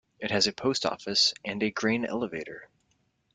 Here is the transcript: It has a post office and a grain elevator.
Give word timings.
It 0.19 0.31
has 0.31 0.47
a 0.47 0.51
post 0.51 0.83
office 0.83 1.31
and 1.45 1.61
a 1.61 1.69
grain 1.69 2.05
elevator. 2.05 2.67